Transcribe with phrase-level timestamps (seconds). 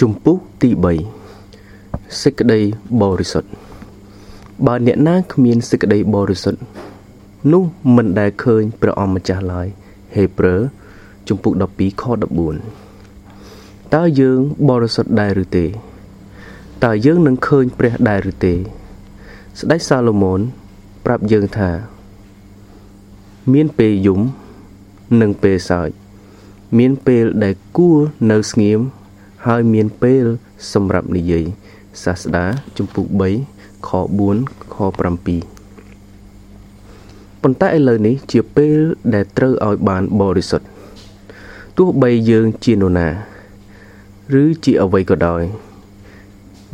[0.00, 0.70] ជំពូកទី
[1.44, 2.60] 3សេចក្តី
[3.02, 3.48] បរិសុទ្ធ
[4.66, 6.60] បើអ្នកណាគ្មានសេចក្តីបរិសុទ្ធ
[7.52, 7.62] នោះ
[7.96, 9.68] មិនដែលឃើញព្រះអម្ចាស់ឡើយ
[10.14, 10.60] ហេព្រើរ
[11.28, 12.04] ជំពូក12ខ
[13.00, 14.38] 14តើយើង
[14.68, 15.66] បរិសុទ្ធដែរឬទេ
[16.84, 20.40] តើយើងនឹងឃើញព្រះដែរឬទេ ស្ដេចសាឡូមោន
[21.04, 21.70] ប្រាប់យើងថា
[23.52, 24.20] មានពេលយំ
[25.20, 25.90] និងពេលសើច
[26.78, 27.98] មានពេលដែលគួរ
[28.30, 28.80] នៅស្ងៀម
[29.46, 30.24] ហើយមានពេល
[30.72, 31.44] សម្រាប់និយាយ
[32.04, 32.44] សាស្តា
[32.76, 33.06] ជំពូក
[33.48, 33.90] 3ខ
[34.28, 34.98] 4ខ7
[37.42, 38.78] ប៉ុន្តែឥឡូវនេះជាពេល
[39.14, 40.66] ដែលត្រូវឲ្យបានបរិសុទ្ធ
[41.78, 43.08] ទោះបីយើងជានរណា
[44.40, 45.42] ឬជាអ្វីក៏ដោយ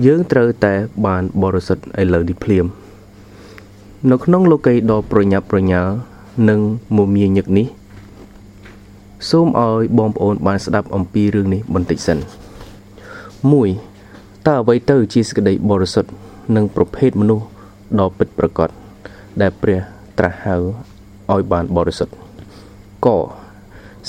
[0.07, 0.74] យើងត្រូវតែ
[1.07, 2.66] បានបរិសុទ្ធឥឡូវនេះភ្លាម
[4.10, 5.93] នៅក្នុងលោកីដ៏ប្រញាប់ប្រញាល់
[6.48, 6.60] និង
[6.96, 7.66] មមាញឹកនេះ
[9.30, 12.18] សូមឲ្យបងប្អូនបានស្ដាប់អំពីរឿងនេះបន្តិចសិន
[13.41, 16.10] 1តើអ្វីទៅជាសេចក្តីបរិសុទ្ធ
[16.57, 17.47] និងប្រភេទមនុស្ស
[18.01, 18.69] ដ៏ពិតប្រាកដ
[19.41, 19.79] ដែលព្រះ
[20.19, 20.57] ត្រាស់ហៅ
[21.32, 22.15] ឲ្យបានបរិសុទ្ធ
[23.07, 23.09] ក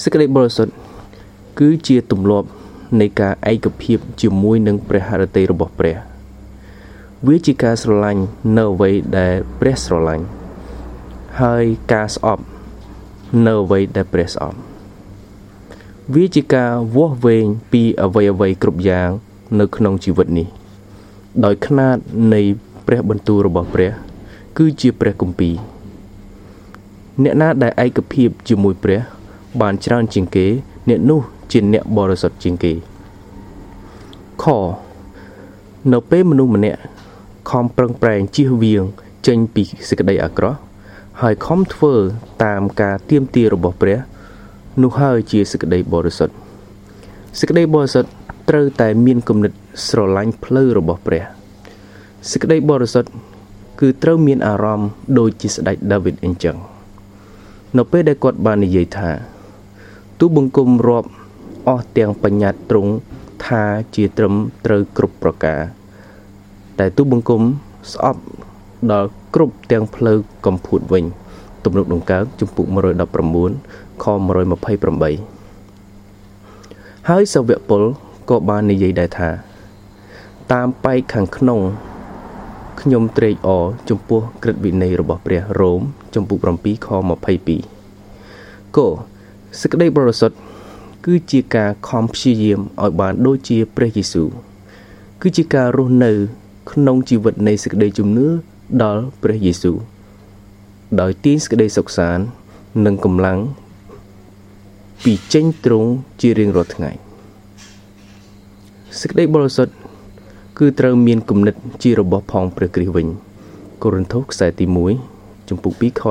[0.02, 0.74] សេចក្តីបរិសុទ្ធ
[1.60, 2.48] គឺជាទម្លាប់
[3.00, 5.96] នៃការឯកភាពជាមួយនឹងព្រះハរតីរបស់ព្រះ
[7.28, 8.22] វាជាការស្រឡាញ់
[8.58, 10.26] នៅអ្វីដែលព្រះស្រឡាញ់
[11.42, 12.44] ហើយការស្អប់
[13.48, 14.58] នៅអ្វីដែលព្រះស្អប់
[16.14, 19.10] វាជាការវាស់វែងពីអ្វីអ្វីគ្រប់យ៉ាង
[19.60, 20.48] នៅក្នុងជីវិតនេះ
[21.46, 21.98] ដោយຂ្នាត
[22.34, 22.42] នៃ
[22.88, 23.92] ព្រះបន្ទូលរបស់ព្រះ
[24.58, 25.56] គឺជាព្រះគម្ពីរ
[27.24, 29.00] អ្នកណាដែលឯកភាពជាមួយព្រះ
[29.62, 30.48] បានច្រើនជាងគេ
[30.90, 32.74] អ្នកនោះជាអ្នកបរិសុទ្ធជាងគេ
[34.44, 34.46] ខ
[35.92, 36.80] នៅពេលមនុស្សម្នាក់
[37.50, 38.84] ខំប្រឹងប្រែងជៀសវាង
[39.28, 40.60] ចេញពីសេចក្តីអាក្រក់
[41.22, 41.94] ហើយខំធ្វើ
[42.44, 43.98] តាមការទៀមទារបស់ព្រះ
[44.80, 46.36] នោះហើយជាសេចក្តីបរិសុទ្ធ
[47.40, 48.10] សេចក្តីបរិសុទ្ធ
[48.50, 49.52] ត្រូវតែមានគំនិត
[49.88, 51.24] ស្រឡាញ់ផ្លូវរបស់ព្រះ
[52.32, 53.10] សេចក្តីបរិសុទ្ធ
[53.82, 54.90] គឺត្រូវមានអារម្មណ៍
[55.20, 56.58] ដូចជាស្ដេចដាវីតអញ្ចឹង
[57.78, 59.12] នៅពេលដែលគាត់បាននិយាយថា
[60.20, 61.10] ទូបង្គំរាប់
[61.68, 62.92] អស់ទាំងបញ្ញត្តិទ្រង់
[63.46, 63.64] ថា
[63.96, 64.34] ជាត្រឹម
[64.66, 65.60] ត្រូវគ្រប់ប្រការ
[66.80, 67.42] តែទូបង្គំ
[67.94, 68.22] ស្អប់
[68.92, 71.06] ដល់គ្រប់ទាំងផ្លូវកំភួតវិញ
[71.66, 72.68] ទំនុកដង្កើងជំពូក
[73.34, 74.06] 119ខ
[74.82, 77.82] 128ហើយសាវកពល
[78.30, 79.30] ក៏បាននិយាយដែរថា
[80.52, 81.60] តាមបែកខាងក្នុង
[82.82, 85.82] ខ្ញុំត្រេកអរចំពោះក្រឹតវិន័យរបស់ព្រះរ៉ូម
[86.16, 86.88] ចំពុក7ខ
[87.82, 88.88] 22គោ
[89.60, 90.38] សេចក្តីបរិសុទ្ធ
[91.06, 94.30] គឺជាការខំព្យាយាមឲ្យបានដូចជាព្រះយេស៊ូវ
[95.22, 96.12] គឺជាការរស់នៅ
[96.72, 98.28] ក្នុងជីវិតនៃសេចក្តីជំនឿ
[98.84, 99.78] ដល់ព្រះយេស៊ូវ
[101.02, 102.24] ដោយទាញសេចក្តីសុខសាន្ត
[102.86, 103.40] និងកម្លាំង
[105.04, 105.90] ពីចេញត្រង់
[106.22, 106.90] ជារៀងរាល់ថ្ងៃ
[109.00, 109.74] សេចក្តីបរិសុទ្ធ
[110.60, 113.08] គឺត្រូវមានគំនិតជារបស់ផងព្រះគ្រីស្ទវិញ
[113.84, 114.66] កូរិនថូសខ្សែទី
[115.08, 116.02] 1ចំពុក2ខ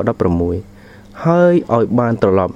[0.59, 2.55] 16ហើយឲ្យបានត្រឡប់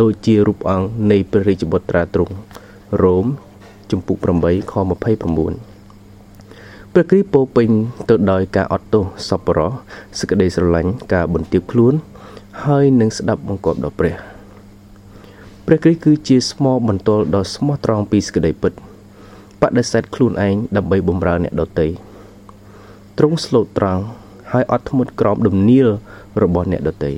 [0.00, 2.34] ដូចជារូបអង្គនៃព្រះរាជបុត្រាទ្រង់
[3.02, 3.26] រ៉ូម
[3.90, 4.82] ចំពុក8ខ29
[6.92, 7.68] ព្រះគ្រីស្ទពោពេញ
[8.08, 9.70] ទៅដោយការអត់ទោសសប្បុរស
[10.18, 11.94] សេចក្តីស្រឡាញ់ការបន្ទាបខ្លួន
[12.64, 14.14] ហើយនឹងស្ដាប់បង្គាប់ដល់ព្រះ
[15.70, 18.72] ព្រះគ្រីស្ទគឺជាស្មោបន្ទល់ដ៏ស្មោះត្រង់ពីសេចក្តីពិត
[19.60, 21.86] បដិសេធខ្លួនឯងដើម្បីបម្រើអ្នកដទៃ
[23.18, 24.02] ទ្រង់ស្លូតត្រង់
[24.52, 25.88] ហើយអត់ធ្មត់ក្រោមដំណៀល
[26.42, 27.12] របស់អ្នកដទៃ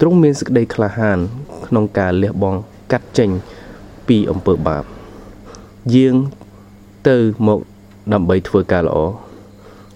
[0.00, 1.18] ទ្រង់មានសេចក្តីក្លាហាន
[1.66, 2.58] ក្នុងការលះបង់
[2.92, 3.30] កាត់ចេញ
[4.08, 4.84] ពីអំពើបាប
[5.94, 6.14] យាង
[7.08, 7.16] ទៅ
[7.46, 7.60] មក
[8.12, 8.98] ដើម្បីធ្វើការល្អ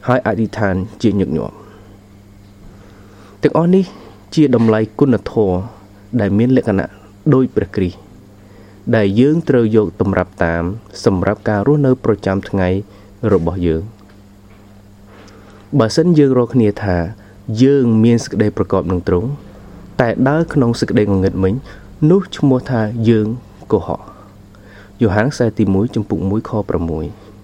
[0.09, 1.55] ហើយអធិដ្ឋានជាញឹកញាប់
[3.43, 3.85] ទាំងអស់នេះ
[4.35, 5.57] ជាតម្លៃគុណធម៌
[6.21, 7.04] ដែលមានលក្ខណៈ
[7.35, 7.99] ដោយព្រះគ្រីស្ទ
[8.97, 10.65] ដែលយើងត្រូវយកតម្រាប់តាម
[11.05, 12.69] សម្រាប់ការរស់នៅ ប្រចាំថ្ងៃ
[13.33, 13.83] របស់យើង
[15.79, 16.97] បើសិនយើងរកគ្នាថា
[17.63, 19.29] យើងមានសេចក្តីប្រកបនឹងទ្រង់
[20.01, 21.55] តែដើរក្នុងសេចក្តីងងឹតមិញ
[22.11, 23.27] នោះឈ្មោះថាយើង
[23.73, 24.01] កុហក
[25.01, 26.51] យ៉ូហានខ្សែទី1ចំពុក1ខ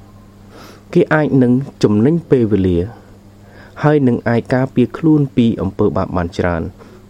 [0.00, 1.53] 6គេអាចនឹង
[1.83, 2.79] ចំណេញពេលវេលា
[3.83, 6.62] ហើយនឹងអាចការពារខ្លួនពីអំពើបាបបានច្រើន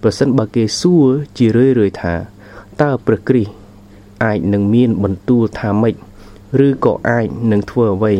[0.02, 1.08] ប្រសិនបើគេសួរ
[1.38, 2.14] ជារឿយៗថា
[2.80, 3.52] តើព្រះគ្រីស្ទ
[4.24, 5.94] អាចនឹងមានបន្ទូលថាម៉េច
[6.66, 8.12] ឬក៏អាចនឹងធ្វើអ្វី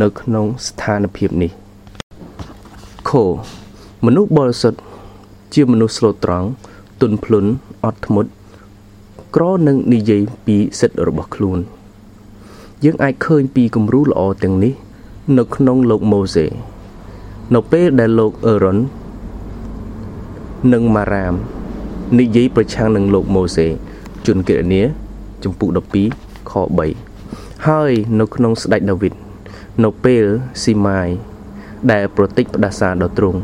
[0.00, 1.50] នៅក្នុងស្ថានភាពនេះ
[3.08, 3.10] ខ
[4.06, 4.78] មនុស្សបរិសុទ្ធ
[5.54, 6.48] ជាមនុស្សស្លូតត្រង់
[7.00, 7.50] ទន់ភ្លន់
[7.84, 8.30] អត់ធ្មត់
[9.34, 11.58] ក្រនឹងនិយាយពីសិទ្ធិរបស់ខ្លួន
[12.84, 14.74] យើងអាចឃើញពីគំរូល្អទាំងនេះ
[15.38, 16.46] នៅក្នុងលោកម៉ូសេ
[17.54, 18.78] នៅពេលដែលលោកអឺរ៉ុន
[20.72, 21.34] និងម៉ារ៉ាម
[22.18, 23.66] និយាយប្រឆាំងនឹងលោកម៉ូសេ
[24.26, 24.82] ជនគណនា
[25.44, 25.68] ចំពុក
[26.08, 26.52] 12ខ
[27.08, 29.12] 3ហើយនៅក្នុងស្ដេចដាវីត
[29.84, 30.24] នៅពេល
[30.62, 31.08] ស៊ីម៉ាយ
[31.92, 33.40] ដែលប្រតិចផ្ដាសាដល់ទ្រង់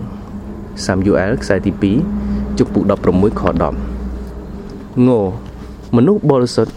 [0.85, 1.73] សាមយូអែលខ្សែទី
[2.19, 3.43] 2ជំពូក16ខ
[4.09, 5.11] 10ង
[5.97, 6.75] មនុស្សបរិសុទ្ធ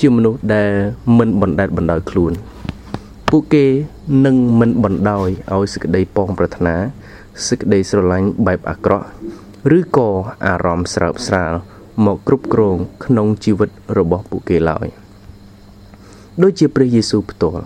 [0.00, 0.70] ជាមនុស្សដែល
[1.18, 2.32] មិនបណ្ដេតបណ្ដោយខ្លួន
[3.30, 3.66] ពួកគេ
[4.26, 6.74] នឹងមិនបណ្ដោយឲ្យសេចក្តីប៉ងប្រាថ្នា
[7.48, 9.06] សេចក្តីស្រឡាញ់បែបអាក្រក់
[9.78, 10.10] ឬក៏
[10.46, 11.52] អារម្មណ៍ស្រើបស្រាល
[12.04, 14.86] មកគ្រប់គ្រងក្នុងជីវិតរបស់ពួកគេឡើយ
[16.42, 17.64] ដូចជាព្រះយេស៊ូវផ្ទាល់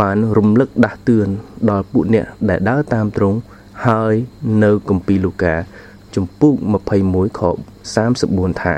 [0.00, 1.28] បានរំលឹកដាស់តឿន
[1.70, 3.38] ដល់ពួកអ្នកដែលដើរតាមទ្រង់
[3.86, 4.14] ហើយ
[4.64, 5.54] នៅគម្ពីរលូកា
[6.14, 6.54] ជំពូក
[6.96, 7.42] 21ខ
[8.04, 8.76] 34ថា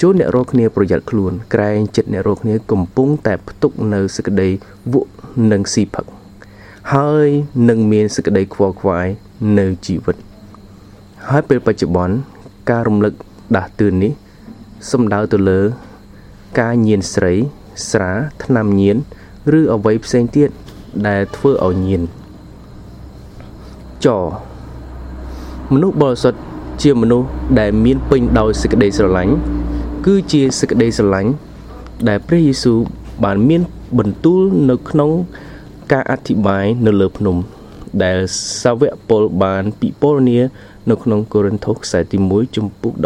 [0.00, 4.48] ចូលអ្នករាល់គ្នាប្រយ័ត្នខ្លួនក្រែងចិត្តអ្នករាល់គ្នាកំពុងតែផ្ទុកនៅសេចក្តី
[4.92, 5.10] វក់
[5.50, 6.06] និងស៊ីផឹក
[6.94, 7.28] ហើយ
[7.68, 9.06] នឹងមានសេចក្តីខ្វល់ខ្វាយ
[9.58, 10.25] នៅជីវិត
[11.30, 12.14] ហើយពេលបច្ចុប្បន្ន
[12.70, 13.14] ការរំលឹក
[13.56, 14.12] ដាស់តឿននេះ
[14.90, 15.60] សំដៅទៅលើ
[16.60, 17.34] ការញៀនស្រី
[17.90, 18.12] ស្រា
[18.44, 18.96] ថ្នាំញៀន
[19.58, 20.48] ឬអ្វីផ្សេងទៀត
[21.06, 22.02] ដែលធ្វើឲ្យញៀន
[24.06, 24.08] ច
[25.72, 26.40] មនុស្សបរិសុទ្ធ
[26.82, 27.28] ជាមនុស្ស
[27.60, 29.34] ដែលមានពេញដោយសេចក្តីស្រឡាញ់
[30.06, 31.30] គឺជាសេចក្តីស្រឡាញ់
[32.08, 32.78] ដែលព្រះយេស៊ូវ
[33.24, 33.62] បានមាន
[33.98, 35.10] បន្ទូលនៅក្នុង
[35.92, 37.36] ការអធិប្បាយនៅលើភ្នំ
[38.02, 38.18] ដែល
[38.62, 40.40] សាវកពលបានពិពណ៌នា
[40.90, 43.02] នៅក្នុងកូរិនថូសខ្សែទី1ជំពូក13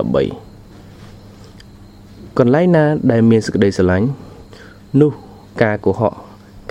[2.39, 4.07] កន្លែងណាដែលមានសេចក្តីស្រឡាញ់
[5.01, 5.11] នោះ
[5.63, 6.15] ការកុហក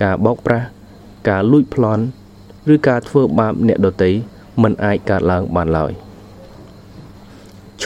[0.04, 0.68] ការបោកប្រាស់
[1.30, 2.04] ការលួចប្លន់
[2.74, 4.10] ឬការធ្វើបាបអ្នកដទៃ
[4.62, 5.92] មិនអាចកើតឡើងបានឡើយ
[7.84, 7.86] ឆ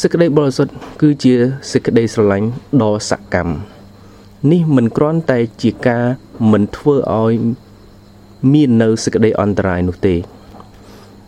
[0.00, 1.34] សេចក្តីបរិសុទ្ធគឺជា
[1.72, 2.48] សេចក្តីស្រឡាញ់
[2.82, 3.54] ដ៏សកម្ម
[4.50, 6.04] នេះមិនគ្រាន់តែជាការ
[6.52, 7.32] មិនធ្វើឲ្យ
[8.52, 10.14] មាននៅសេចក្តីអន្តរាយនោះទេ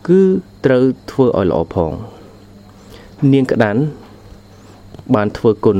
[0.07, 0.21] គឺ
[0.65, 1.91] ត្រូវធ្វើឲ្យល្អផង
[3.33, 3.81] នាងក្តាន់
[5.15, 5.77] បានធ្វើគុណ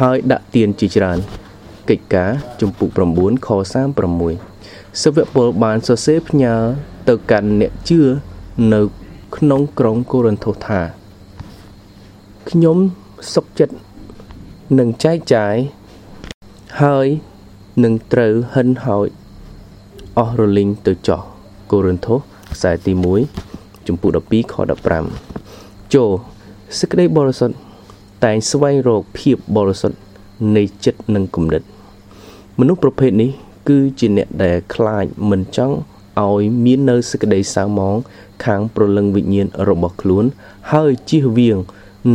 [0.00, 1.18] ហើយដាក់ទៀនជាច្រើន
[1.88, 2.30] កិច្ចការ
[2.60, 3.48] ជំពូក9ខ
[4.24, 6.54] 36សាវកពលបានសរសេរផ្ញើ
[7.08, 8.00] ទៅកាន់អ្នកជឿ
[8.74, 8.80] នៅ
[9.36, 10.80] ក្នុងក្រុងកូរិនថូសថា
[12.50, 12.78] ខ្ញុំ
[13.34, 13.74] សុខចិត្ត
[14.78, 15.56] នឹងចែកចាយ
[16.82, 17.06] ហើយ
[17.84, 19.08] នឹងត្រូវហិនហោច
[20.18, 21.20] អស់រលីងទៅចោះ
[21.72, 22.18] កូរិនថូស
[22.54, 22.92] ខ្សែទី
[23.24, 23.47] 1
[23.88, 24.54] ចំពុ12ខ
[25.24, 26.10] 15ចូល
[26.78, 27.56] សេចក្តីបរិសុទ្ធ
[28.24, 29.98] តែងស្វែងរកភាពបរិសុទ្ធ
[30.56, 31.62] នៃចិត្តនិងគំនិត
[32.58, 33.30] មនុស្សប្រភេទនេះ
[33.68, 35.76] គឺជាអ្នកដែលខ្លាចមិនចង់
[36.24, 37.96] ឲ្យមាននៅសេចក្តីសៅមង
[38.44, 40.24] ខាងប្រលឹងវិញ្ញាណរបស់ខ្លួន
[40.72, 41.58] ហើយជៀសវាង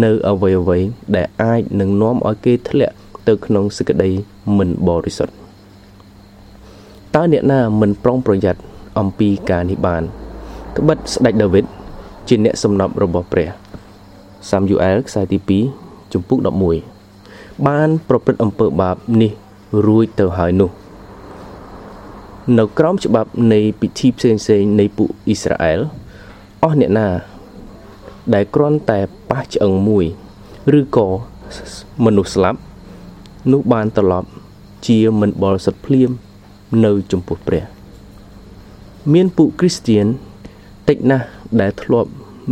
[0.03, 0.79] នៅអ្វីអ្វី
[1.15, 2.95] ដែលអាចនឹងនាំឲ្យគេធ្លាក់
[3.27, 4.09] ទៅក្នុងសេចក្តី
[4.57, 5.33] មិនបរិសុទ្ធ
[7.15, 8.61] តើអ្នកណាមិនប្រុងប្រយ័ត្ន
[8.99, 10.03] អំពីការនេះបាន
[10.77, 11.65] ត្បិតស្ដេចដាវីត
[12.27, 13.49] ជាអ្នកសំណប់របស់ព្រះ
[14.49, 15.39] សាមយូអែលខ្សែទី
[15.75, 16.39] 2ជំពូក
[17.01, 19.31] 11បាន ប្រព្រឹត្តអំពើបាបនេះ
[19.87, 20.69] រួចទៅហើយនោះ
[22.57, 25.79] នៅក្រោមច្បាប់នៃពិធីផ្សេងៗនៃពួកអ៊ីស្រាអែល
[26.63, 27.07] អស់អ្នកណា
[28.33, 28.99] ដែលគ្រាន់តែ
[29.29, 30.05] ប៉ះឆ្អឹងមួយ
[30.79, 31.07] ឬក៏
[32.05, 32.59] មនុស្សស្លាប់
[33.51, 34.29] នោះបានត្រឡប់
[34.87, 36.11] ជាមិនបរិសុទ្ធភ្លាម
[36.85, 37.63] នៅចំពោះព្រះ
[39.13, 40.05] មានពួកគ្រីស្ទៀន
[40.89, 41.25] តិចណាស់
[41.61, 42.09] ដែលធ្លាប់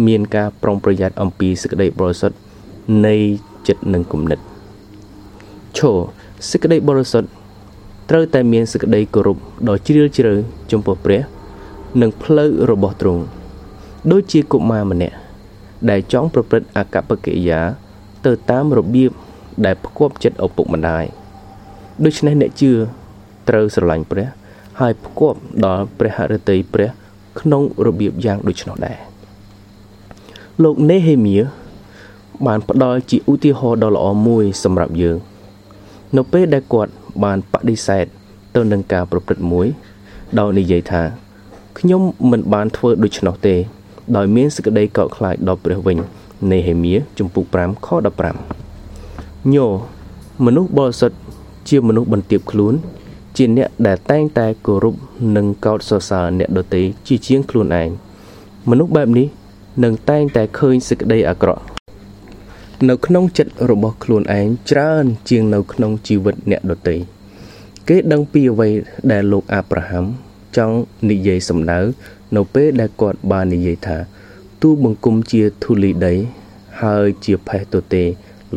[0.08, 2.38] មានការប្រុងប្រយ័ត្នអំពីសេចក្តីបរិសុទ្ធ
[3.06, 3.16] នៃ
[3.68, 4.40] ចិត្តនិងគំនិត
[5.78, 5.98] ឈរ
[6.50, 7.30] សេចក្តីបរិសុទ្ធ
[8.10, 10.34] ត្រូវតែមានសេចក្តីគោរពដ៏ជ្រាលជ្រៅ
[10.72, 11.22] ចំពោះព្រះ
[12.02, 13.24] និងផ្លូវរបស់ទ្រង់
[14.12, 15.16] ដូចជាកុមារម្នាក់
[15.90, 17.62] ដែលចង់ប្រព្រឹត្តអកប្បកិរិយា
[18.26, 19.12] ទៅតាមរបៀប
[19.66, 21.06] ដែលផ្គប់ចិត្តឪពុកម្ដាយ
[22.06, 22.72] ដូច្នេះអ្នកជឿ
[23.50, 24.28] ត្រូវស្រឡាញ់ព្រះ
[24.80, 26.90] ហើយផ្គប់ដល់ព្រះហឫទ័យព្រះ
[27.40, 28.98] ក្នុងរបៀបយ៉ាងដូច្នោះដែរ
[30.64, 31.38] លោកនេហេមៀ
[32.46, 35.18] បានផ្ដល់ជាឧទាហរណ៍ដ៏ល្អមួយសម្រាប់យើង
[36.18, 36.92] នៅពេលដែលគាត់
[37.24, 38.06] បានបដិសេធ
[38.56, 39.68] ទៅនឹងការប្រព្រឹត្តមួយ
[40.40, 41.04] ដោយនិយាយថា
[41.80, 43.56] ខ្ញុំមិនបានធ្វើដូច្នោះទេ
[44.16, 45.98] ដោយមានសេចក្តីកោតខ្លាចដល់ព្រះវិញ
[46.52, 47.88] នេហេមៀជំពូក5ខ
[48.70, 49.68] 15ញោ
[50.46, 51.18] មនុស្សបរិសុទ្ធ
[51.70, 52.74] ជាមនុស្សបន្ទាបខ្លួន
[53.38, 54.96] ជាអ្នកដែលតែងតែគោរព
[55.36, 57.90] និងកោតសរសើរអ្នកដទៃជាជាងខ្លួនឯង
[58.70, 59.28] មនុស្សបែបនេះ
[59.84, 61.62] នឹងតែងតែឃើញសេចក្តីអាក្រក់
[62.90, 66.96] នៅក្នុងចិត្តរបស់ខ្លួនឯងច្រើនជាងនៅក្នុងជីវិតអ្នកដទៃ
[67.88, 68.70] គេដឹងពីអ្វី
[69.12, 70.06] ដែលលោកអាប់រ៉ាហាំ
[70.58, 70.76] ចង់
[71.10, 71.80] និយាយសម្ដៅ
[72.36, 73.98] នៅពេលដែលគាត់បាននិយាយថា
[74.62, 76.14] ទូបង្គំជាធូលីដី
[76.82, 78.04] ហើយជាផេះទទេ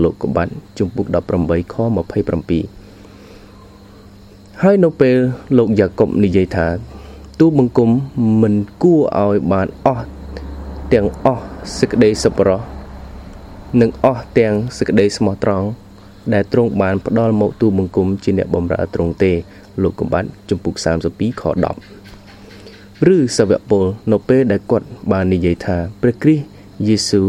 [0.03, 1.07] លោកកបាត់ជំពូក
[1.41, 1.77] 18ខ
[2.39, 2.84] 27
[4.63, 5.17] ហើយនៅពេល
[5.59, 6.67] លោកយ៉ាកុបនិយាយថា
[7.41, 7.91] ទូបង្គំ
[8.43, 10.07] មិនគួរឲ្យបានអស់
[10.93, 11.45] ទាំងអស់
[11.79, 12.61] សេចក្តីសប្បុរស
[13.81, 15.67] និងអស់ទាំងសេចក្តីស្មោះត្រង់
[16.35, 19.33] ដែលទ្រង់បានផ្ដល់មកទូបង្គំជាអ្នកបម្រើទ្រង់ទេ
[19.83, 20.75] លោកកំបាត់ចំពុក
[21.09, 21.43] 32ខ
[22.31, 26.45] 10ឬសាវកពលនៅពេលដែលគាត់បាននិយាយថាព្រះគ្រីស្ទ
[26.89, 27.29] យេស៊ូវ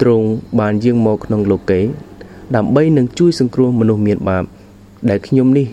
[0.00, 0.26] ទ្រង់
[0.60, 1.80] បានយាងមកក្នុងលោកី
[2.56, 4.44] ដើម្បីនឹងជួយសង្គ្រោះមនុស្សមានបាប
[5.10, 5.68] ដែលខ្ញុំនេះ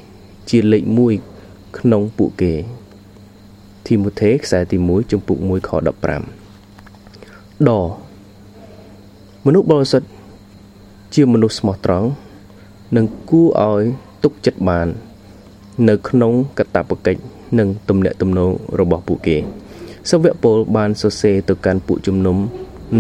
[0.50, 0.84] ជាលេខ
[1.32, 2.54] 1ក្នុងពួកគេ
[3.86, 7.72] ធីម៉ូថេខ្សែទី1ចំពុក1ខ15ដ
[9.46, 10.08] មនុស្សបរិសុទ្ធ
[11.16, 12.08] ជាមនុស្សស្មោះត្រង់
[12.96, 13.84] និងគួរឲ្យ
[14.24, 14.88] ទុកចិត្តបាន
[15.90, 17.22] នៅក្នុងកតបកិច្ច
[17.60, 19.38] និងទំនាក់ទំនងរបស់ពួកគេ
[20.10, 22.38] សាវកពលបានសរសេរទៅកាន់ពួកជំនុំ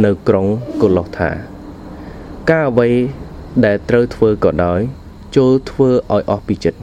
[0.05, 0.45] នៅក្រុង
[0.81, 1.31] កូឡូសថា
[2.49, 2.89] ការអ្វី
[3.65, 4.79] ដែលត្រូវធ្វើក៏ដោយ
[5.35, 6.79] ចូលធ្វើឲ្យអស់ពីចិត្ត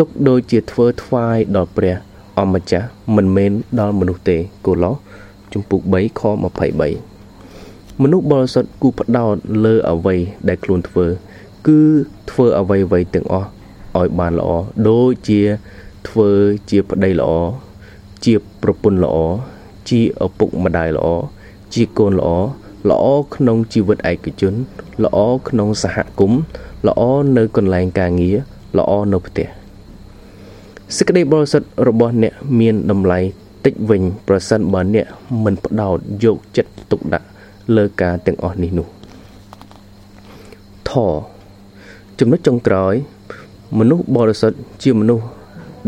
[0.00, 1.94] ទុកដូចជាធ្វើថ្វាយដល់ព្រះ
[2.40, 4.96] អម្ចាស់មិនមែនដល់មនុស្សទេកូឡូស
[5.52, 6.22] ជំពូក3ខ
[7.12, 10.16] 23មនុស្សបរិសុទ្ធគូផ្ដោតលើអ្វី
[10.48, 11.06] ដែលខ្លួនធ្វើ
[11.66, 11.80] គឺ
[12.30, 13.48] ធ្វើអ្វីៗទាំងអស់
[13.98, 14.50] ឲ្យបានល្អ
[14.88, 15.40] ដូចជា
[16.08, 16.30] ធ្វើ
[16.70, 17.30] ជាប្តីល្អ
[18.24, 19.16] ជាប្រពន្ធល្អ
[19.88, 21.08] ជាឪពុកម្ដាយល្អ
[21.74, 22.30] ជាកូនល្អ
[22.90, 23.04] ល្អ
[23.34, 24.54] ក្នុងជីវិតឯកជន
[25.04, 26.40] ល្អក្នុងសហគមន៍
[26.88, 27.00] ល្អ
[27.36, 28.36] នៅកន្លែងការងារ
[28.78, 29.59] ល្អនៅផ្ទះ
[30.96, 33.18] សេចក្តីបរិសុទ្ធរបស់អ្នកមានតម្លៃ
[33.64, 35.06] តិចវិញប្រសិនបើអ្នក
[35.44, 37.26] មិនផ្ដោតយកចិត្តទុកដាក់
[37.76, 38.86] លើការទាំងអស់នេះនោះ
[40.88, 40.92] ថ
[42.18, 42.94] ចំណុចចុងក្រោយ
[43.78, 45.26] មនុស្សបរិសុទ្ធជាមនុស្ស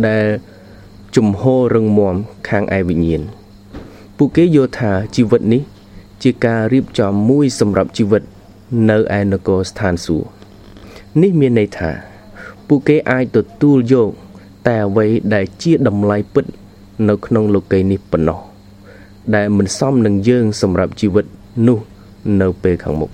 [0.08, 0.26] ដែល
[1.16, 2.16] ជំហររឹងមាំ
[2.48, 3.22] ខាងឯវិញ្ញាណ
[4.16, 5.62] ពួកគេយល់ថាជីវិតនេះ
[6.22, 8.22] ជាការរៀបចំមួយសម្រាប់ជីវិត
[8.90, 10.28] នៅឯនគរស្ថានសួគ៌
[11.22, 11.90] នេះមានន័យថា
[12.66, 14.10] ពួកគេអាចទទួលយក
[14.66, 16.44] តែអ្វីដែលជាតម្លៃពិត
[17.08, 18.40] នៅក្នុងលោកីយ៍នេះប៉ុណ្ណោះ
[19.34, 21.26] ដែលមិនសមនឹងយើងសម្រាប់ជីវិត
[21.66, 21.78] នោះ
[22.40, 23.10] នៅពេលខាងមុខ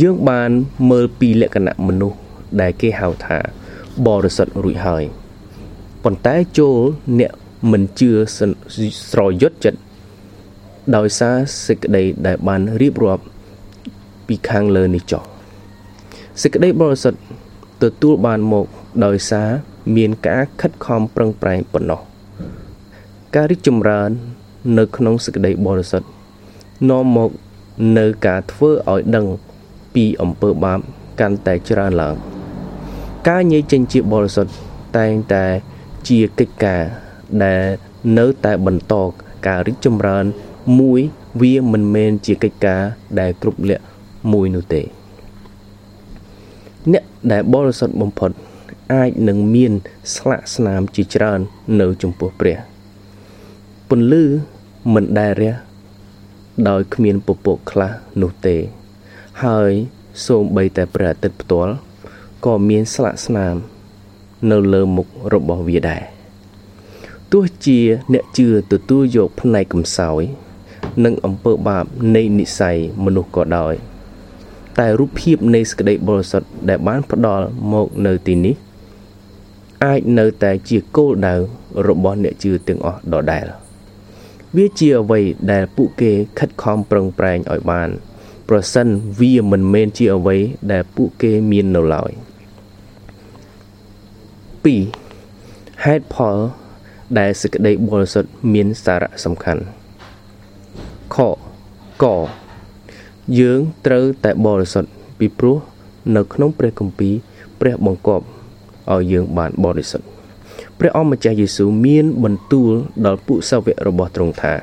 [0.00, 0.50] យើងបាន
[0.90, 2.18] មើលពីលក្ខណៈមនុស្ស
[2.60, 3.38] ដែលគេហៅថា
[4.06, 5.02] បរិសុទ្ធរួចហើយ
[6.04, 6.76] ប៉ុន្តែចូល
[7.20, 7.32] អ្នក
[7.72, 8.10] មិនជឿ
[9.10, 9.80] ស្រយុទ្ធចិត្ត
[10.96, 11.36] ដោយសារ
[11.66, 13.24] សេចក្តីដែលបានរៀបរាប់
[14.26, 15.22] ពីខាងលើនេះចុះ
[16.42, 17.18] សេចក្តីបរិសុទ្ធ
[17.82, 18.66] ទទួលបានមក
[19.04, 19.48] ដោយសារ
[19.96, 22.00] មានការខិតខំប្រឹងប្រែងប៉ុណ្ណោះ
[23.34, 24.10] ការរីកចម្រើន
[24.78, 26.08] នៅក្នុងសេចក្តីបរិសុទ្ធ
[26.90, 27.30] នាំមក
[27.98, 29.26] នៅការធ្វើឲ្យដឹង
[29.94, 30.80] ពីអំពើបាប
[31.20, 32.16] កាន់តែច្រើនឡើង
[33.28, 34.52] ការញែកចេញជាបរិសុទ្ធ
[34.98, 35.46] តែងតែ
[36.08, 36.82] ជាកិច្ចការ
[37.44, 37.64] ដែល
[38.18, 38.94] នៅតែបន្ត
[39.46, 40.24] ការរីកចម្រើន
[40.80, 41.00] មួយ
[41.40, 42.82] វាមិនមែនជាកិច្ចការ
[43.20, 43.84] ដែលគ្រប់លក្ខ
[44.32, 44.82] មួយនោះទេ
[46.92, 48.30] អ្នកដែលបរិសុទ្ធបំផុត
[48.94, 49.72] អាចនឹងមាន
[50.14, 51.40] ស្លាកស្នាមជាច្រើន
[51.80, 52.58] នៅចំពោះព្រះ
[53.88, 54.24] ពន្លឺ
[54.94, 55.54] មិនដែលរះ
[56.68, 58.56] ដោយគ្មានពពកខ្លះនោះទេ
[59.44, 59.70] ហើយ
[60.26, 61.72] សូម្បីតែព្រះអាទិត្យផ្ទាល់
[62.46, 63.54] ក៏មានស្លាកស្នាម
[64.50, 66.02] នៅលើមុខរបស់វាដែរ
[67.32, 67.80] ទោះជា
[68.12, 70.22] អ្នកជឿទទួលយកផ្នែកកំសោយ
[71.04, 71.84] និងអំពើបាប
[72.16, 73.74] នៃនិស័យមនុស្សក៏ដោយ
[74.78, 78.56] តែរូបភាពនៃសក្តិបរិសុទ្ធដែលបានផ្ដល់មកនៅទីនេះ
[79.84, 81.34] អាចនៅតែជាគោលដៅ
[81.88, 83.46] របស់អ្នកជឿទាំងអស់ដដែល
[84.56, 85.20] វាជាអ្វី
[85.52, 87.88] ដែលពួកគេខិតខំប្រឹងប្រែងឲ្យបាន
[88.48, 88.86] ប្រសិន
[89.20, 90.36] វាមិនមែនជាអ្វី
[90.72, 92.10] ដែលពួកគេមាននៅឡើយ
[94.62, 96.36] 2ហេតុផល
[97.18, 99.62] ដែលសេចក្តីបរិសុទ្ធមានសារៈសំខាន់
[101.14, 101.16] ខ
[102.02, 102.04] ក
[103.38, 105.56] យើងត្រូវតែបរិសុទ្ធពីព្រោះ
[106.16, 107.14] នៅក្នុងព្រះគម្ពីរ
[107.60, 108.24] ព្រះបង្គាប់
[108.94, 110.06] ឲ្យយើងបានបរិសុទ្ធ
[110.78, 112.70] ព្រះអម្ចាស់យេស៊ូវមានបន្ទូល
[113.06, 114.54] ដល់ពួកសាវករបស់ទ្រង់ថា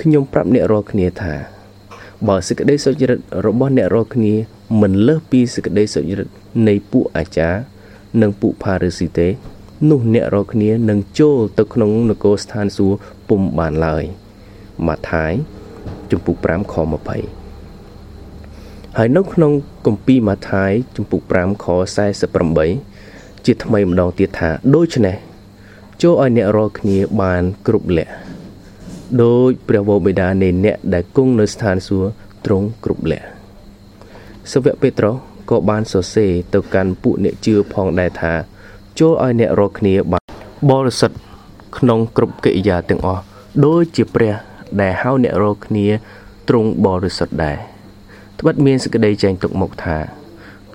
[0.00, 1.34] ខ្ញុំប្រាប់អ្នករាល់គ្នាថា
[2.28, 4.34] បើសេចក្តីសុចរិតរបស់អ្នករាល់គ្នា
[4.80, 6.28] មិនលើសពីសេចក្តីសុចរិត
[6.68, 7.58] នៃពួកអាចារ្យ
[8.20, 9.28] និងពួកផារីស៊ីទេ
[9.90, 12.96] នោះអ្នករាល់គ្នានឹងចូលទៅក្នុងនគរស្ថានសួគ៌
[13.28, 14.04] ពុំបានឡើយ
[14.86, 15.32] ម៉ាថាយ
[16.10, 16.74] ជំពូក5ខ
[17.50, 19.52] 20ហើយនៅក្នុង
[19.86, 21.66] គម្ពីរម៉ាថាយជំពូក5ខ
[22.32, 22.93] 48
[23.46, 25.16] ជាថ្មីម្ដងទៀតថាដូច្នេះ
[26.02, 28.12] ចូលឲ្យអ្នករាល់គ្នាបានគ្រប់លក្ខ
[29.22, 32.10] ដោយព្រះវរបិតានៃអ្នកដែលគង់នៅស្ថានសួគ៌
[32.44, 33.26] ទ្រង់គ្រប់លក្ខ
[34.52, 35.14] សាវកពេត្រុស
[35.50, 38.32] ក៏បានសរសេរទៅកាន់ពួកអ្នកជឿផងដែរថា
[38.98, 40.24] ចូលឲ្យអ្នករាល់គ្នាបាន
[40.70, 41.16] បរិសុទ្ធ
[41.78, 43.22] ក្នុងគ្រប់កិរិយាទាំងអស់
[43.64, 44.34] ដូចជាព្រះ
[44.80, 45.86] ដែលហៅអ្នករាល់គ្នា
[46.48, 47.56] ទ្រង់បរិសុទ្ធដែរ
[48.38, 49.98] ត្បិតមានសេចក្តីចែងទុកមកថា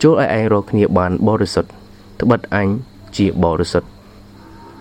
[0.01, 1.69] ចូលឲ្យឯងរកគ្នាបានបរិសុទ្ធ
[2.21, 2.67] ត្បិតអញ
[3.17, 3.89] ជាបរិសុទ្ធ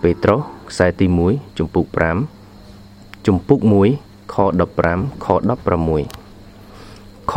[0.01, 1.85] ពេត្រុសខ្សែទី1ជំពូក
[2.57, 3.59] 5ជំពូក
[3.97, 4.35] 1ខ
[4.79, 5.27] 15ខ
[6.29, 7.35] 16ខ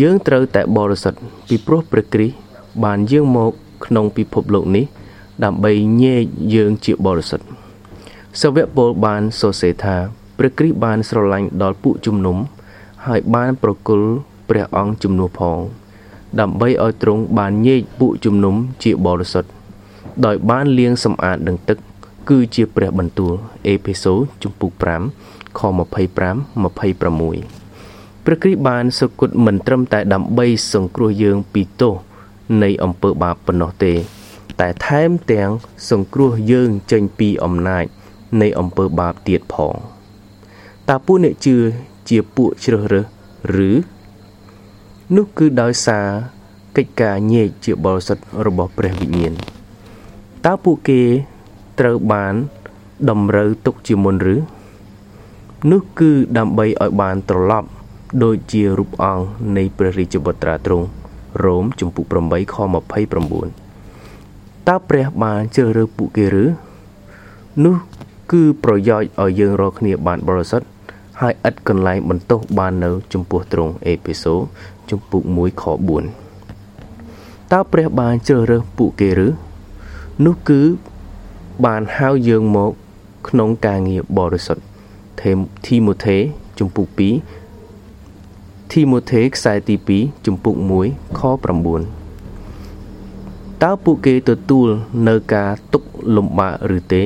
[0.00, 1.18] យើងត្រូវតែបរិសុទ្ធ
[1.48, 2.36] ពីព្រោះព្រះគ្រីស្ទ
[2.84, 3.52] បានយាងមក
[3.84, 4.84] ក្នុងពិភពលោកនេះ
[5.44, 7.46] ដើម្បីញែកយើងជាបរិសុទ្ធ
[8.40, 9.96] សាវកពលបានសរសេរថា
[10.38, 12.36] ព្រះគ្រីស្ទបានស្រឡាញ់ដល់ពួកជំនុំ
[13.06, 14.08] ហើយបានប្រគល់
[14.48, 15.58] ព្រះអង្គជំនួសផង
[16.40, 19.50] ដើម្បីឲ្យទ្រង់បានញែកពួកជំនុំជាបរិសុទ្ធ
[20.26, 21.78] ដោយបានលាងសម្អាតនឹងទឹក
[22.28, 23.32] គឺជាព្រះបន្ទូល
[23.66, 24.72] អេផេសូជំពូក
[25.16, 26.14] 5ខ25 26
[28.24, 31.94] ព្រះគ្រីស្ទបានសុគតមិនត្រឹមតែដើម្បីសង្គ្រោះយើងពីទោស
[32.62, 33.92] នៃអំពើបាបប៉ុណ្ណោះទេ
[34.60, 35.50] តែថែមទាំង
[35.90, 37.84] សង្គ្រោះយើងចេញពីអំណាច
[38.40, 39.74] នៃអំពើបាបទៀតផង
[40.88, 41.56] តើពួកអ្នកជឿ
[42.08, 43.04] ជាពួកជ្រើសរើស
[43.68, 43.70] ឬ
[45.16, 46.06] នោះគឺដោយសារ
[46.76, 49.32] កិច្ចការញែកជាបរិសុទ្ធរបស់ព្រះវិញ្ញាណ
[50.46, 51.02] តើពួកគេ
[51.80, 52.34] ត្រូវបាន
[53.10, 54.36] តម្រូវទុកជាមុនឬ
[55.70, 57.68] នោះគឺដើម្បីឲ្យបានត្រឡប់
[58.24, 59.24] ដូចជារូបអង្គ
[59.56, 60.86] នៃព្រះរាជបុត្រាទ្រង់
[61.44, 62.56] រ៉ូមជំពូក8ខ
[63.76, 66.44] 29តើព្រះបានជ្រើសរើសពួកគេឬ
[67.64, 67.76] នោះ
[68.32, 70.66] គឺប្រយោជន៍ឲ្យយើងរាល់គ្នាបានបរិសុទ្ធ
[71.20, 74.34] ហើយឥតកន្លែងបន្ទោសបាននៅ ចំពោះទ្រង់អេពីសូ
[74.90, 75.64] ជំពូក1ខ
[76.38, 79.28] 4តើព្រះបានជ្រើសរើសពួកគេឬ
[80.24, 80.60] នោះគឺ
[81.64, 82.70] បានហៅយើងមក
[83.28, 84.62] ក្នុងការងារបរិសុទ្ធ
[85.66, 86.18] ធីម៉ូថេ
[86.58, 86.86] ជំពូក
[87.80, 91.20] 2ធីម៉ូថេខ្សែទី2ជំពូក1ខ
[92.46, 94.68] 9តើពួកគេទទួល
[95.08, 95.82] នៅការទុក
[96.16, 97.02] លំបាកឬទេ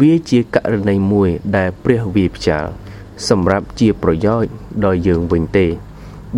[0.00, 2.66] វាជាករណីមួយដែលព្រះវាផ្ចាល
[3.28, 4.50] សម្រាប់ជាប្រយោជន៍
[4.84, 5.66] ដល់យើងវិញទេ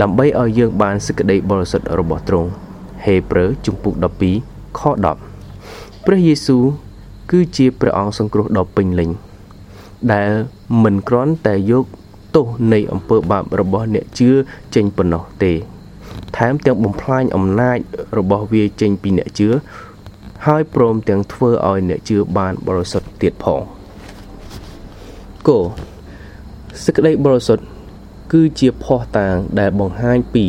[0.01, 2.51] ដើម្បីឲ្យយើងបានសេចក្តីបរិសុទ្ធរបស់ទ្រង់
[3.05, 3.95] ហេព្រើរជំពូក
[4.37, 4.81] 12ខ
[5.45, 6.65] 10ព្រះយេស៊ូវ
[7.31, 9.11] គឺជាព្រះអង្គសង្គ្រោះដ៏ពេញលេញ
[10.13, 10.31] ដែល
[10.83, 11.85] មិនគ្រាន់តែយក
[12.35, 14.31] ទោសនៃអំពើបាបរបស់អ្នកជឿ
[14.75, 15.53] ចេញប៉ុណ្ណោះទេ
[16.37, 17.79] ថែមទាំងបំផ្លាញអំណាច
[18.19, 19.49] របស់វាចេញពីអ្នកជឿ
[20.47, 23.63] ហើយព្រមទាំងធ្វើឲ្យអ្នកជឿបានបរិសុទ្ធទៀតផង
[25.49, 25.59] គោ
[26.81, 27.65] សេចក្តីបរិសុទ្ធ
[28.33, 30.45] គឺជាភ័ស្តុតាងដែលបង្ហាញពី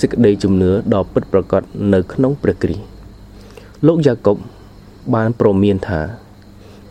[0.00, 1.62] សេចក្តីជំនឿដ៏ពិតប្រាកដ
[1.94, 2.84] នៅក្នុងព្រះគ្រីស្ទ
[3.86, 4.36] លោកយ៉ាកុប
[5.14, 6.00] បានប្រមានថា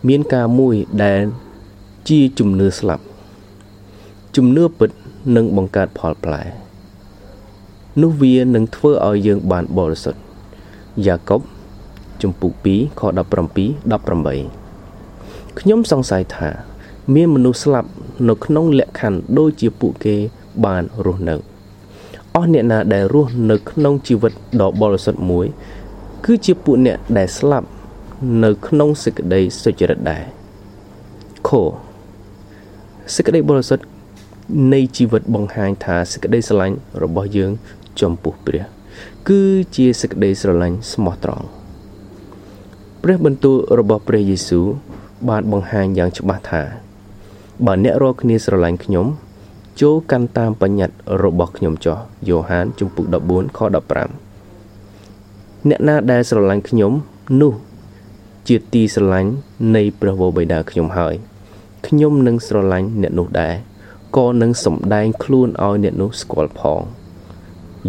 [0.08, 1.22] មានការមួយដែល
[2.10, 3.04] ជាជំនឿស្លាប់
[4.36, 4.90] ជំនឿពិត
[5.36, 6.44] នឹងបង្កើតផលផ្លែ
[8.02, 10.20] នោះវានឹងធ្វើឲ្យយើងបានបរិសុទ្ធ
[11.08, 11.42] យ៉ាកុប
[12.22, 13.06] ជំពូក2ខ17
[14.74, 16.50] 18ខ្ញុំសង្ស័យថា
[17.14, 17.90] មានមនុស្សស្លាប់
[18.30, 20.16] នៅក្នុងលក្ខខណ្ឌដូចជាពួកគេ
[20.66, 21.36] បានរស់នៅ
[22.36, 25.46] អស់អ្នកណាដែលរស់នៅក្នុងជីវិតដ៏បរិសុទ្ធមួយ
[26.26, 27.68] គឺជាពួកអ្នកដែលស្លាប់
[28.44, 30.24] នៅក្នុងសេចក្តីសុចរិតដែរ
[31.48, 31.50] ខ
[33.16, 33.86] សេចក្តីបរិសុទ្ធ
[34.74, 37.52] នៃជីវិតបង្ហាញថាសេចក្តីស្រឡាញ់របស់យើង
[38.02, 38.64] ចំពោះព្រះ
[39.28, 39.42] គឺ
[39.76, 41.46] ជាសេចក្តីស្រឡាញ់ស្មោះត្រង់
[43.04, 44.66] ព្រះបន្ទូលរបស់ព្រះយេស៊ូវ
[45.30, 46.64] បានបង្ហាញយ៉ាងច្បាស់ថា
[47.66, 49.08] បើអ្នករាល់គ្នាស្រឡាញ់ខ្ញុំ
[49.82, 53.60] ចូលកាន់តាមបញ្ញត្តិរបស់ខ្ញុំចោះយ៉ូហានជំពូក14ខ
[54.44, 56.92] 15អ្នកណាដែលស្រឡាញ់ខ្ញុំ
[57.42, 57.54] នោះ
[58.48, 59.32] ជាទីស្រឡាញ់
[59.76, 61.16] នៃព្រះវរបិតាខ្ញុំហើយ
[61.88, 63.54] ខ្ញុំនឹងស្រឡាញ់អ្នកនោះដែរ
[64.18, 66.82] ក៏នឹងសម្ដែងខ្លួនឲ្យអ្នកនោះស្គាល់ផង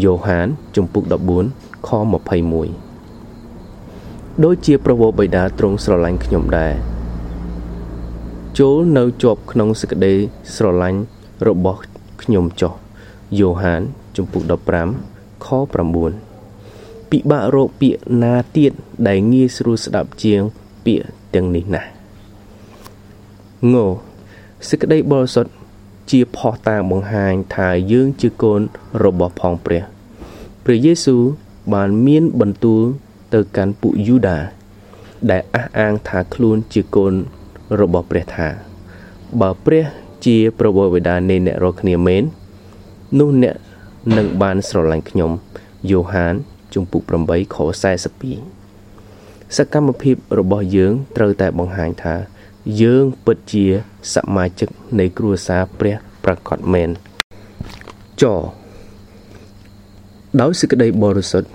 [0.02, 1.04] យ៉ូហានជំពូក
[1.46, 1.90] 14ខ
[3.16, 6.95] 21ដូចជាព្រះវរបិតាទ្រង់ស្រឡាញ់ខ្ញុំដែរ
[8.58, 10.14] ចូលនៅជាប់ក្នុងសេចក្តី
[10.54, 11.00] ស្រឡាញ់
[11.46, 11.80] របស់
[12.22, 12.72] ខ្ញុំចុះ
[13.38, 13.82] យ៉ូហាន
[14.16, 14.42] ជំពូក
[14.94, 15.48] 15ខ
[16.30, 18.72] 9ពិបាករកពាក្យណាទៀត
[19.08, 20.40] ដែលងាយស្រួលស្ដាប់ជាង
[20.84, 21.88] ពាក្យទាំងនេះណាស់
[23.72, 23.76] ង
[24.68, 25.52] សេចក្តីបរិសុទ្ធ
[26.10, 28.60] ជាផុសតាងបង្ហាញថាយើងជាកូន
[29.04, 29.82] របស់ផងព្រះ
[30.64, 31.22] ព្រះយេស៊ូវ
[31.74, 32.82] បានមានបន្ទូល
[33.34, 34.38] ទៅកាន់ពួកយូដា
[35.30, 37.14] ដែលអះអាងថាខ្លួនជាកូន
[37.80, 38.48] របស់ព្រះថា
[39.40, 39.84] បើព្រះ
[40.26, 42.24] ជាប្រវោបិតានៃអ្នករាល់គ្នាមែន
[43.18, 43.54] នោះអ្នក
[44.16, 45.30] នឹងបានស្រឡាញ់ខ្ញុំ
[45.90, 46.34] យ៉ូហាន
[46.74, 47.56] ជំពូក8ខ
[48.56, 52.14] 42សកម្មភាពរបស់យើងត្រូវតែបង្ហាញថា
[52.82, 53.64] យើងពិតជា
[54.14, 56.90] សមាជិកនៃគ្រួសារព្រះប្រកបមែន
[58.22, 58.24] ច
[60.40, 61.48] ដោយសេចក្តីបរិសុទ្ធ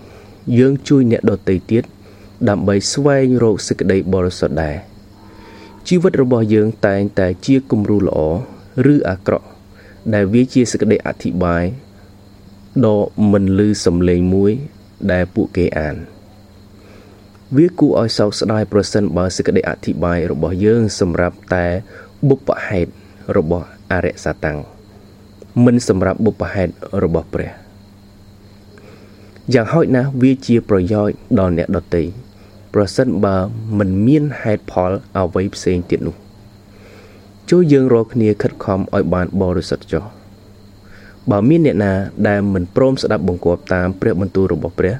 [0.60, 1.84] យើងជួយអ្នកដទៃទៀត
[2.50, 4.91] ដើម្បីស្វែងរកសេចក្តីបរិសុទ្ធដែរ
[5.88, 8.20] ជីវិតរបស់យើងតែងតែជាគំរូល្អ
[8.94, 9.48] ឬអាក្រក់
[10.14, 11.64] ដែលវាជាសេចក្តីអធិប្បាយ
[12.86, 13.00] ដ៏
[13.32, 14.52] មិនលឺសំឡេងមួយ
[15.12, 15.96] ដែលពួកគេអាន
[17.58, 21.68] វាគួរឲ្យសោកស្ដាយប្រសិនបើសេចក្តីអធិប្បាយរបស់យើងសម្រាប់តែ
[22.30, 22.92] បុព្វហេតុ
[23.38, 24.60] របស់អរិយសាតាំង
[25.66, 26.72] មិនសម្រាប់បុព្វហេតុ
[27.04, 27.52] របស់ព្រះ
[29.54, 32.04] យ៉ាងហោចណាស់វាជាប្រយោជន៍ដល់អ្នកដទៃ
[32.74, 33.38] ប្រសិនបើ
[33.80, 36.16] មិនមានហេតុផលអ្វីផ្សេងទៀតនោះ
[37.50, 40.04] ចូលយើងរាល់គ្នាខិតខំឲ្យបានបរិសុទ្ធចុះ
[41.30, 41.94] បើមានអ្នកណា
[42.28, 44.96] ដែលមិនព្រមស្ដាប់បង្គាប់តាមព្រះបន្ទូលរបស់ព្រះ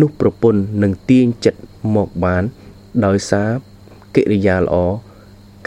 [0.00, 1.60] នោះប្រពន្ធនឹងទាញចិត្ត
[1.96, 2.42] មកបាន
[3.06, 3.50] ដោយសារ
[4.16, 4.76] កិរិយាល្អ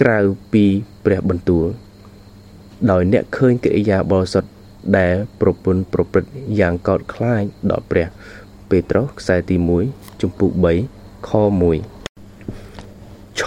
[0.02, 0.20] ក្រៅ
[0.54, 0.66] ពី
[1.06, 1.66] ព្រះបន្ទូល
[2.92, 4.50] ដោយអ្នកឃើញកិរិយាបរិសុទ្ធ
[4.98, 8.08] ដែលប្រពន្ធប្រព្រឹត្តយ៉ាងកោតខ្លាចដល់ព្រះ
[8.70, 9.56] ពេត្រុសខ្សែទី
[9.90, 10.95] 1ជំពូក3
[11.28, 11.32] ខ
[12.16, 13.44] 1ឆ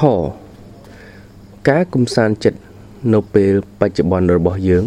[1.69, 2.61] ការកំសាន្តចិត្ត
[3.15, 4.85] នៅពេលបច្ចុប្បន្នរបស់យើង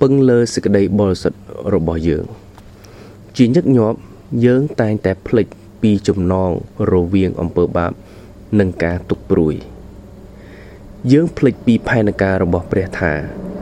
[0.00, 1.38] ពឹងលើសេចក្តីបរិសុទ្ធ
[1.74, 2.24] របស់យើង
[3.36, 3.98] ជាញឹកញាប់
[4.46, 5.46] យើងតែងតែភ្លេច
[5.82, 6.50] ពីចំណង
[6.92, 7.92] រវាងអំពើបាប
[8.58, 9.54] និងការទុកព្រួយ
[11.12, 13.12] យើងភ្លេចពីផែនការរបស់ព្រះថា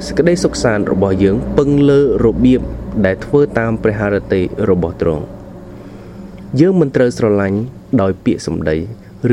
[0.07, 2.61] សេចក្តីសុខសាន្តរបស់យើងពឹងលើរបៀប
[3.07, 5.25] ដែលធ្វើតាមព្រះハរតិរបស់ទ្រង់
[6.61, 7.59] យើងមិនត្រូវស្រឡាញ់
[8.01, 8.77] ដោយពាក្យសម្ដី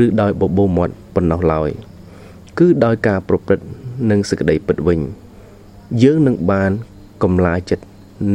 [0.04, 1.70] ឬដោយបបោមាត់ប៉ុណ្ណោះឡើយ
[2.58, 3.66] គឺដោយការប្រព្រឹត្ត
[4.10, 5.00] និងសេចក្តីពិតវិញ
[6.02, 6.70] យើងនឹងបាន
[7.22, 7.84] កំឡាចិត្ត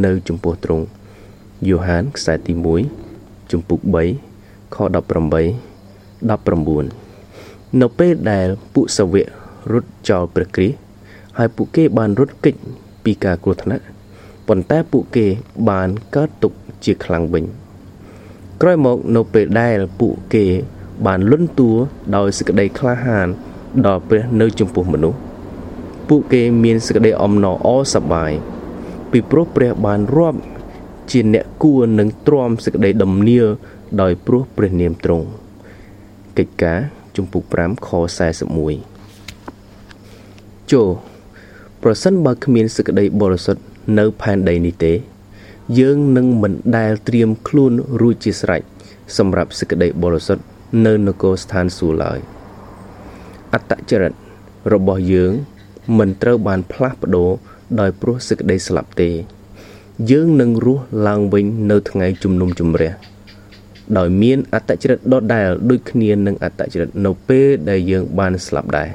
[0.05, 0.85] នៅចំពោះទ្រង់
[1.67, 2.53] យូហានខ្សែទី
[3.01, 3.79] 1ជំពូក
[4.27, 4.85] 3ខ18
[6.29, 9.27] 19នៅពេលដែលពួកសាវក
[9.73, 10.77] រត់ចោលព្រះគ្រីស្ទ
[11.37, 12.55] ហើយពួកគេបានរត់គេច
[13.03, 13.83] ពីការគ្រោះថ្នាក់
[14.47, 15.25] ប៉ុន្តែពួកគេ
[15.69, 16.51] បានកើតទុក
[16.85, 17.43] ជាខ្លាំងវិញ
[18.61, 20.45] ក្រោយមកនៅពេលដែលពួកគេ
[21.05, 21.71] បានលន់តួ
[22.15, 23.27] ដោយសេចក្តីក្លាហាន
[23.85, 25.19] ដល់ព្រះនៅចំពោះមនុស្ស
[26.07, 28.31] ពួកគេមានសេចក្តីអំណរអសប្បាយ
[29.11, 30.39] ពីព្រោះព្រះបានរាប់
[31.11, 33.47] ជាអ្នកគួរនឹងទ្រាំសេចក្តីដំណៀល
[34.01, 35.25] ដោយព្រោះព្រះនាមទ្រង់
[36.37, 36.79] កិច្ចការ
[37.15, 37.89] ជំពូក5ខ
[39.09, 40.89] 41ចូល
[41.83, 43.61] ប្រសិនបើគ្មានសេចក្តីបរិសុទ្ធ
[43.99, 44.93] នៅផែនដីនេះទេ
[45.79, 48.61] យើងនឹងមិនដែលត្រៀមខ្លួនរួចជាស្រេច
[49.17, 50.43] សម្រាប់សេចក្តីបរិសុទ្ធ
[50.85, 52.19] នៅនគរស្ថានសួគ៌ឡើយ
[53.53, 54.13] អត្តចរិត
[54.73, 55.31] របស់យើង
[55.97, 57.29] មិនត្រូវបានផ្លាស់ប្ដូរ
[57.79, 59.09] ដោយព្រោះសេចក្តីស្លាប់ទេ
[60.11, 62.91] យើងនឹងរស់ឡើងវិញនៅថ្ងៃជំនុំជម្រះ
[63.97, 68.89] ដោយមានអត្តចរិតដដែលដូចគ្នានឹងអត្តចរិតនៅពេលដែលយើងបានស្លាប់ដែរ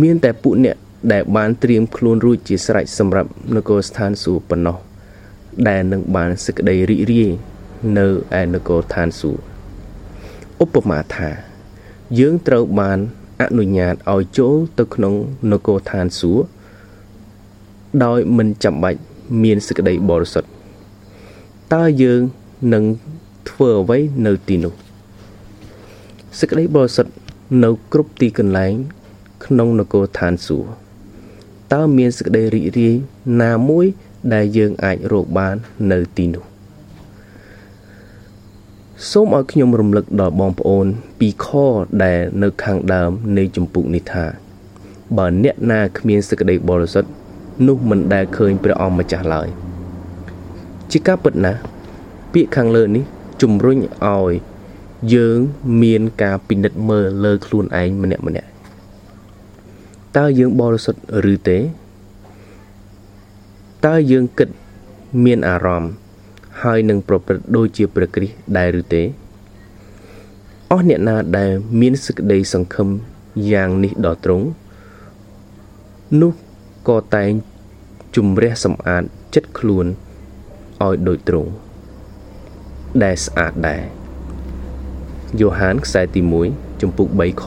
[0.00, 0.76] មានតែពួកអ្នក
[1.12, 4.85] ដែលបានត្រៀមខ្លួនរួចជាស្រេចសម្រាប់នគរស្ថានសួគ៌ប៉ុណ្ណោះ
[5.68, 7.30] ដែលនឹងបានសេចក្តីរីករាយ
[7.98, 8.06] នៅ
[8.40, 9.42] ឯនគរឋានសួគ៌
[10.64, 11.30] ឧបមាថា
[12.18, 12.98] យើងត្រូវបាន
[13.42, 15.14] អនុញ្ញាតឲ្យចូលទៅក្នុង
[15.52, 16.46] នគរឋានសួគ៌
[18.04, 18.98] ដោយមិនចាំបាច់
[19.42, 20.48] មានសេចក្តីបរិសុទ្ធ
[21.74, 22.20] តើយើង
[22.74, 22.84] នឹង
[23.50, 24.74] ធ្វើអ្វីនៅទីនោះ
[26.38, 27.12] សេចក្តីបរិសុទ្ធ
[27.64, 28.72] នៅគ្រប់ទីកន្លែង
[29.44, 30.68] ក្នុងនគរឋានសួគ៌
[31.72, 32.94] តើមានសេចក្តីរីករាយ
[33.42, 33.86] ណាមួយ
[34.34, 35.56] ដែលយើងអាចរកបាន
[35.92, 36.44] នៅទីនោះ
[39.10, 40.86] សូមឲ្យខ្ញុំរំលឹកដល់បងប្អូន
[41.18, 41.46] ពីខ
[42.04, 44.24] ដែលនៅខាងដើមនៃចម្ពុកនេះថា
[45.16, 47.10] បើអ្នកណាគ្មានសេចក្តីបរិសុទ្ធ
[47.66, 49.48] នោះមិនដែលឃើញព្រះអង្គម្ចាស់ឡើយ
[50.90, 51.60] ជាការពិតណាស់
[52.32, 53.04] ពាក្យខាងលើនេះ
[53.42, 54.32] ជំរុញឲ្យ
[55.14, 55.38] យើង
[55.82, 58.48] មានការពិនិត្យមើលលើខ្លួនឯងម្នាក់ម្នាក់
[60.16, 61.00] តើយើងបរិសុទ្ធ
[61.32, 61.58] ឬទេ
[63.86, 64.48] តើយើងគិត
[65.24, 65.92] មានអារម្មណ៍
[66.62, 69.02] ហើយនឹងប្រព្រឹត្តដូចជាព្រះគ្រីស្ទដែរឬទេ
[70.70, 72.88] អស់អ្នកណាដែលមានសេចក្តីសង្ឃឹម
[73.52, 74.46] យ៉ាងនេះដល់ត្រង់
[76.20, 76.32] នោះ
[76.88, 77.30] ក៏តែង
[78.16, 79.02] ជំរះសម្អាត
[79.34, 79.86] ចិត្តខ្លួន
[80.86, 81.50] ឲ្យដូចត្រង់
[83.04, 83.82] ដែលស្អាតដែរ
[85.40, 86.20] យ៉ូហានខ្សែទី
[86.50, 87.44] 1ជំពូក3ខ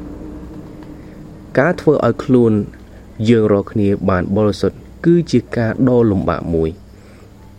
[0.00, 2.52] 3ការធ្វើឲ្យខ្លួន
[3.28, 6.70] យើងរាល់គ្នាបានបរិសុទ្ធ គឺជាការដ៏លំបាកមួយ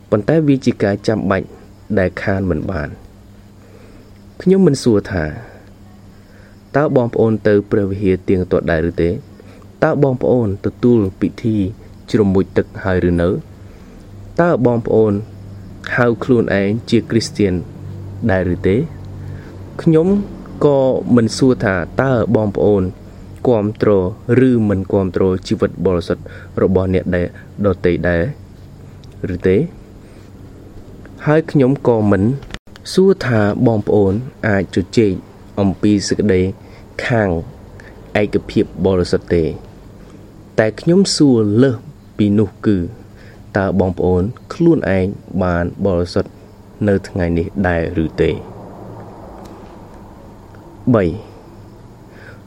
[0.10, 1.48] ប៉ុន្តែវាជាការចាំបាច់
[2.00, 2.90] ដែលខានមិនបាន
[4.42, 5.26] ខ្ញុំមិនសួរថា
[6.76, 9.10] តើបងប្អូនទៅព្រះវិហារទៀងទាត់ដែរឬទេ
[9.84, 11.58] តើបងប្អូនទទួលពិធី
[12.12, 13.30] ជ្រមុជទឹកហើយឬនៅ
[14.42, 15.14] តើបងប្អូន
[15.96, 17.54] ហៅខ្លួនឯងជាគ្រីស្ទៀន
[18.32, 18.76] ដែរឬទេ
[19.82, 20.08] ខ្ញុំ
[20.66, 20.80] ក៏
[21.16, 22.84] មិនសួរថាតើបងប្អូន
[23.48, 24.04] គ្រប់គ្រង
[24.48, 26.24] ឬមិនគ្រប់គ្រងជីវិតបរិសុទ្ធ
[26.62, 27.28] របស់អ្នកដែល
[27.66, 28.22] ដទៃដែរ
[29.36, 29.58] ឬទេ
[31.26, 32.24] ហើយខ្ញុំក៏មិន
[32.94, 34.14] សួរថាបងប្អូន
[34.48, 35.12] អាចជជែក
[35.60, 36.42] អំពីសេចក្តី
[37.06, 37.30] ខាង
[38.22, 39.44] ឯកភាពបរិសុទ្ធទេ
[40.60, 41.76] តែខ្ញុំសួរលើស
[42.18, 42.78] ពីនោះគឺ
[43.58, 45.06] តើបងប្អូនខ្លួនឯង
[45.44, 46.32] បានបរិសុទ្ធ
[46.88, 51.33] នៅថ្ងៃនេះដែរឬទេ3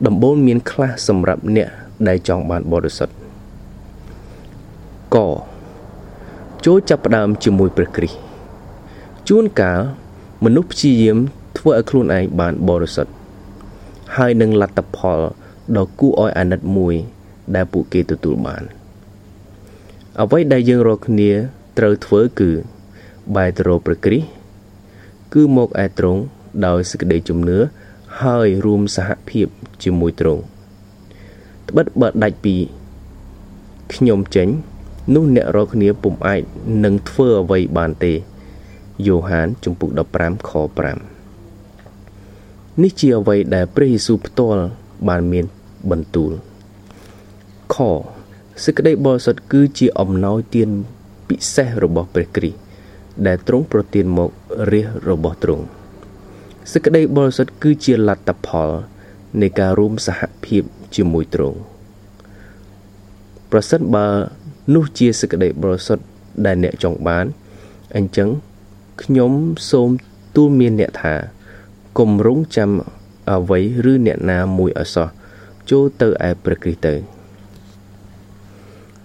[0.04, 1.68] ដំបូលមានខ្លះសម្រាប់អ្នក
[2.08, 3.14] ដែលចង់បានបរិសុទ្ធ
[5.14, 5.16] ក
[6.64, 8.18] ចូលចាប់ផ្ដើមជាមួយព្រះគ្រីស្ទ
[9.28, 9.80] ជួនកាល
[10.44, 11.18] មនុស្សព្យាយាម
[11.58, 13.12] ធ្វើឲ្យខ្លួនឯងបានបរិសុទ្ធ
[14.16, 15.20] ហើយនឹងលទ្ធផល
[15.76, 16.94] ដ៏គួរឲ្យអាណិតមួយ
[17.54, 18.62] ដែលពួកគេទទួលបាន
[20.20, 21.30] អ្វីដែលយើងរាល់គ្នា
[21.78, 22.50] ត្រូវធ្វើគឺ
[23.36, 24.28] បែរទៅរកព្រះគ្រីស្ទ
[25.34, 26.20] គឺមកឯទ្រង់
[26.66, 27.58] ដោយសេចក្តីជំនឿ
[28.22, 29.46] ហើយរួមសហភាព
[29.82, 30.42] ជាមួយទ្រង់
[31.68, 32.54] ត្បិតបើដាច់ពី
[33.94, 34.48] ខ្ញុំចេញ
[35.14, 36.42] នោះអ្នករាល់គ្នាពុំអាច
[36.84, 38.12] នឹងធ្វើអ្វីបានទេ
[39.06, 40.50] យ៉ូហានជំពូក15ខ
[41.26, 44.62] 5នេះជាអ្វីដែលព្រះយេស៊ូវផ្ទាល់
[45.08, 45.44] បានមាន
[45.90, 46.32] បន្ទូល
[47.74, 47.76] ខ
[48.64, 50.70] សេចក្តីបរិសុទ្ធគឺជាអំណោយទាន
[51.28, 52.58] ពិសេសរបស់ព្រះគ្រីស្ទ
[53.26, 54.30] ដែលទ្រង់ប្រទានមក
[54.72, 55.64] រាជរបស់ទ្រង់
[56.72, 58.70] សេចក្តីបរិសុទ្ធគឺជាលទ្ធផល
[59.40, 60.62] នៃការរួមសហភាព
[60.94, 61.58] ជាមួយទ្រង់
[63.50, 64.06] ប្រសិនបើ
[64.74, 66.04] នោះជាសេចក្តីបរិសុទ្ធ
[66.46, 67.26] ដែលអ្នកចង់បាន
[67.96, 68.28] អញ្ចឹង
[69.02, 69.32] ខ្ញុំ
[69.70, 69.88] សូម
[70.36, 71.14] ទូលមានអ្នកថា
[71.98, 72.70] កុំរងចាំ
[73.30, 75.08] អ្វីឬអ្នកណាមួយអសោះ
[75.70, 76.94] ចូលទៅឯព្រះគ្រីស្ទទៅ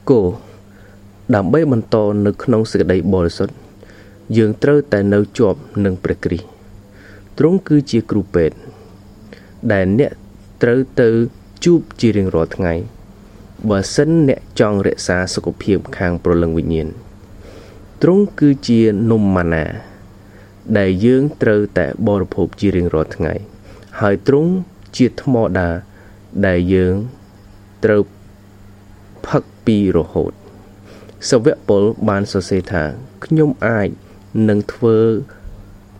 [0.09, 0.21] គោ
[1.35, 1.95] ដើម្បីបន្ត
[2.25, 3.55] នៅក្នុងសេចក្តីបរិសុទ្ធ
[4.37, 6.60] យើងត្រូវតែនៅជាប់នឹងព្រះគ្រីស្ទ
[7.37, 8.57] ទ្រង់គឺជាគ្រូពេទ្យ
[9.71, 10.11] ដែលអ្នក
[10.61, 11.09] ត្រូវទៅ
[11.65, 12.73] ជួបជារៀងរាល់ថ្ងៃ
[13.69, 16.87] បើសិនអ្នកចង់រក្សាសុខភាពខាងប្រលឹងវិញ្ញាណ
[18.01, 19.65] ទ្រង់គឺជានំម៉ាណា
[20.77, 23.33] ដែលយើងត្រូវតែបរិភោគជារៀងរាល់ថ្ងៃ
[24.01, 24.51] ហើយទ្រង់
[24.97, 25.69] ជាថ្មដា
[26.47, 26.95] ដែលយើង
[27.83, 28.01] ត្រូវ
[29.27, 30.33] ផឹកពីរហូត
[31.29, 32.83] សាវកពលបានសរសេរថា
[33.25, 33.89] ខ្ញុំអាច
[34.49, 34.97] នឹងធ្វើ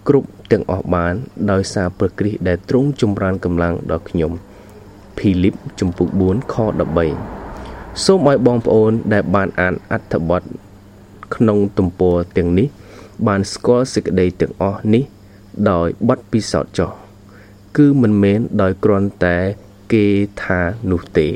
[0.08, 1.14] គ្រប់ ទាំងអស់បាន
[1.52, 4.32] ដោយសារព្រះគ្រីស្ទដែលទ្រង់ចម្រើនកម្លាំងដល់ខ្ញុំ
[5.18, 6.56] ភីលីបជំពូក4ខ
[7.30, 10.42] 13សូមឲ្យបងប្អូនដែលបានអានអត្ថបទ
[11.36, 12.68] ក្នុងទំព័រទាំងនេះ
[13.28, 15.04] បានស្គាល់សេចក្តីទាំងអស់នេះ
[15.70, 16.92] ដោយបទពិសោធន៍ចោះ
[17.78, 19.38] គឺមិនមែនដោយគ្រាន់តែ
[19.94, 20.06] គេ
[20.44, 20.60] ថា
[20.92, 21.28] នោះទេ